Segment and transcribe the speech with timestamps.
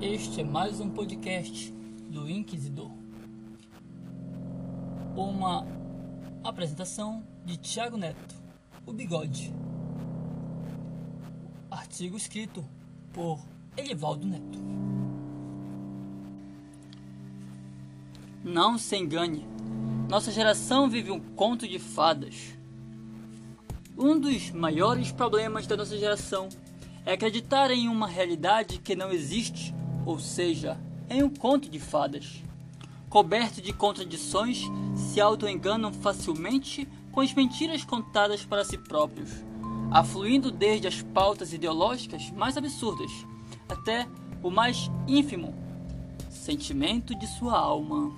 [0.00, 1.72] Este é mais um podcast
[2.10, 2.90] do Inquisidor.
[5.16, 5.66] Uma
[6.44, 8.34] apresentação de Tiago Neto,
[8.86, 9.52] o Bigode.
[11.70, 12.64] Artigo escrito
[13.12, 13.40] por
[13.76, 14.58] Elivaldo Neto.
[18.44, 19.44] Não se engane,
[20.08, 22.56] nossa geração vive um conto de fadas.
[23.98, 26.50] Um dos maiores problemas da nossa geração
[27.06, 32.44] é acreditar em uma realidade que não existe, ou seja, em um conto de fadas.
[33.08, 39.30] Coberto de contradições, se auto-enganam facilmente com as mentiras contadas para si próprios,
[39.90, 43.10] afluindo desde as pautas ideológicas mais absurdas
[43.66, 44.06] até
[44.42, 45.54] o mais ínfimo
[46.28, 48.14] sentimento de sua alma.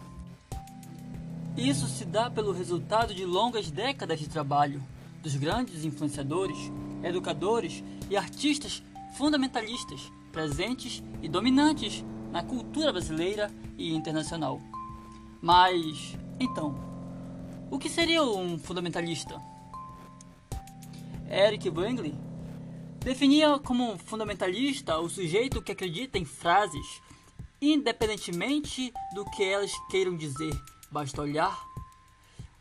[1.56, 4.82] Isso se dá pelo resultado de longas décadas de trabalho
[5.22, 6.58] dos grandes influenciadores,
[7.02, 8.82] educadores e artistas
[9.16, 14.60] fundamentalistas presentes e dominantes na cultura brasileira e internacional.
[15.40, 16.74] Mas, então,
[17.70, 19.40] o que seria um fundamentalista?
[21.30, 22.14] Eric Wengler
[23.00, 27.00] definia como fundamentalista o sujeito que acredita em frases,
[27.60, 30.54] independentemente do que elas queiram dizer.
[30.90, 31.58] Basta olhar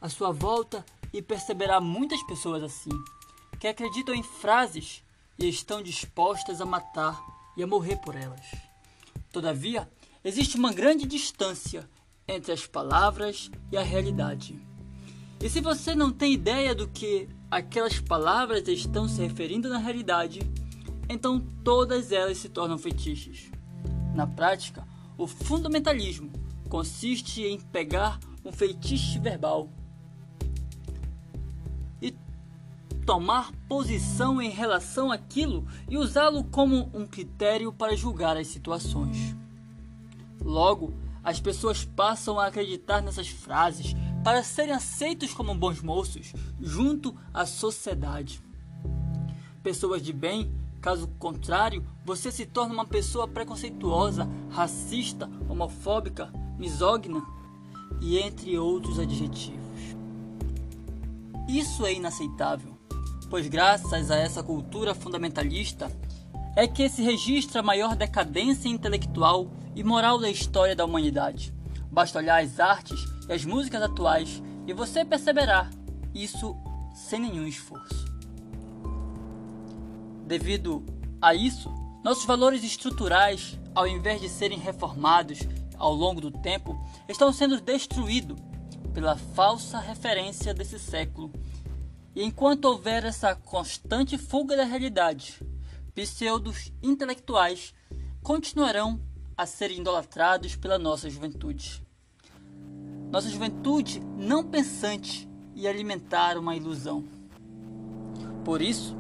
[0.02, 0.86] à sua volta
[1.18, 2.92] e perceberá muitas pessoas assim,
[3.60, 5.04] que acreditam em frases
[5.40, 7.20] e estão dispostas a matar
[7.58, 8.46] e a morrer por elas.
[9.32, 9.90] Todavia,
[10.24, 11.90] existe uma grande distância
[12.28, 14.62] entre as palavras e a realidade.
[15.42, 20.42] E se você não tem ideia do que aquelas palavras estão se referindo na realidade,
[21.10, 23.50] então todas elas se tornam fetiches.
[24.14, 24.88] Na prática,
[25.18, 26.32] o fundamentalismo
[26.70, 29.72] consiste em pegar um feitiço verbal
[33.08, 39.34] tomar posição em relação àquilo e usá-lo como um critério para julgar as situações.
[40.44, 40.94] Logo,
[41.24, 43.96] as pessoas passam a acreditar nessas frases
[44.26, 48.42] para serem aceitos como bons moços junto à sociedade.
[49.64, 56.30] Pessoas de bem, caso contrário, você se torna uma pessoa preconceituosa, racista, homofóbica,
[56.60, 57.26] misógina
[58.02, 59.96] e entre outros adjetivos.
[61.48, 62.77] Isso é inaceitável,
[63.30, 65.92] pois graças a essa cultura fundamentalista
[66.56, 71.54] é que se registra a maior decadência intelectual e moral da história da humanidade.
[71.92, 75.70] Basta olhar as artes e as músicas atuais e você perceberá
[76.14, 76.56] isso
[76.94, 78.06] sem nenhum esforço.
[80.26, 80.84] Devido
[81.22, 81.70] a isso,
[82.04, 85.40] nossos valores estruturais, ao invés de serem reformados
[85.78, 86.78] ao longo do tempo,
[87.08, 88.38] estão sendo destruídos
[88.94, 91.32] pela falsa referência desse século.
[92.18, 95.40] E enquanto houver essa constante fuga da realidade,
[95.94, 97.76] pseudos intelectuais
[98.24, 99.00] continuarão
[99.38, 101.80] a serem idolatrados pela nossa juventude.
[103.12, 107.06] Nossa juventude não pensante e alimentar uma ilusão.
[108.44, 108.96] Por isso,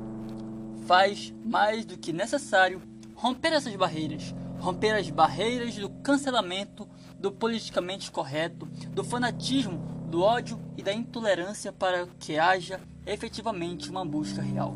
[0.85, 2.83] faz mais do que necessário
[3.15, 6.87] romper essas barreiras, romper as barreiras do cancelamento,
[7.19, 14.05] do politicamente correto, do fanatismo, do ódio e da intolerância para que haja efetivamente uma
[14.05, 14.75] busca real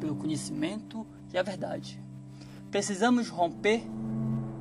[0.00, 2.02] pelo conhecimento e a verdade.
[2.70, 3.84] Precisamos romper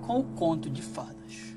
[0.06, 1.56] com o conto de fadas.